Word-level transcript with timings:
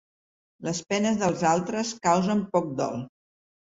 Les 0.67 0.79
penes 0.93 1.21
dels 1.23 1.45
altres 1.51 1.93
causen 2.07 2.43
poc 2.57 2.77
dol. 2.81 2.99